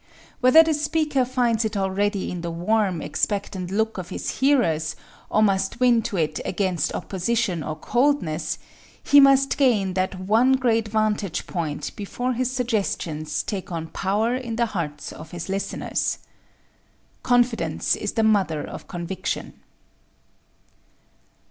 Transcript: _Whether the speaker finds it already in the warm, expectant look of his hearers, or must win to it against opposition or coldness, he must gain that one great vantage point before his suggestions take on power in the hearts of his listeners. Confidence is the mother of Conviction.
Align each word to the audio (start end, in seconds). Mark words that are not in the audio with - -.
_Whether 0.39 0.63
the 0.63 0.73
speaker 0.73 1.23
finds 1.25 1.63
it 1.63 1.77
already 1.77 2.31
in 2.31 2.41
the 2.41 2.49
warm, 2.49 3.03
expectant 3.03 3.69
look 3.69 3.99
of 3.99 4.09
his 4.09 4.39
hearers, 4.39 4.95
or 5.29 5.43
must 5.43 5.79
win 5.79 6.01
to 6.01 6.17
it 6.17 6.39
against 6.43 6.95
opposition 6.95 7.61
or 7.61 7.75
coldness, 7.75 8.57
he 9.03 9.19
must 9.19 9.59
gain 9.59 9.93
that 9.93 10.19
one 10.19 10.53
great 10.53 10.87
vantage 10.87 11.45
point 11.45 11.95
before 11.95 12.33
his 12.33 12.49
suggestions 12.49 13.43
take 13.43 13.71
on 13.71 13.89
power 13.89 14.35
in 14.35 14.55
the 14.55 14.65
hearts 14.73 15.11
of 15.11 15.29
his 15.29 15.49
listeners. 15.49 16.17
Confidence 17.21 17.95
is 17.95 18.13
the 18.13 18.23
mother 18.23 18.63
of 18.67 18.87
Conviction. 18.87 19.53